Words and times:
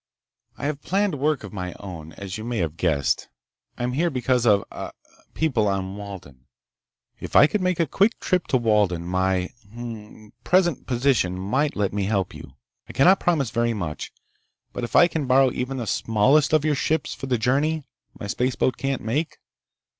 "I 0.57 0.65
have 0.65 0.81
planned 0.81 1.13
work 1.19 1.43
of 1.43 1.53
my 1.53 1.73
own, 1.79 2.13
as 2.13 2.35
you 2.35 2.43
may 2.43 2.57
have 2.57 2.75
guessed. 2.75 3.29
I 3.77 3.83
am 3.83 3.91
here 3.93 4.09
because 4.09 4.47
of... 4.47 4.63
ah... 4.71 4.93
people 5.35 5.67
on 5.67 5.95
Walden. 5.95 6.47
If 7.19 7.35
I 7.35 7.45
could 7.45 7.61
make 7.61 7.79
a 7.79 7.85
quick 7.85 8.19
trip 8.19 8.47
to 8.47 8.57
Walden 8.57 9.05
my... 9.05 9.51
hm 9.71 9.79
m 9.79 9.95
m... 10.15 10.33
present 10.43 10.87
position 10.87 11.37
might 11.37 11.75
let 11.75 11.93
me 11.93 12.05
help 12.05 12.33
you. 12.33 12.53
I 12.89 12.93
cannot 12.93 13.19
promise 13.19 13.51
very 13.51 13.75
much, 13.75 14.11
but 14.73 14.83
if 14.83 14.95
I 14.95 15.07
can 15.07 15.27
borrow 15.27 15.51
even 15.51 15.77
the 15.77 15.85
smallest 15.85 16.51
of 16.51 16.65
your 16.65 16.73
ships 16.73 17.13
for 17.13 17.27
the 17.27 17.37
journey 17.37 17.83
my 18.19 18.25
spaceboat 18.25 18.77
can't 18.77 19.03
make 19.03 19.37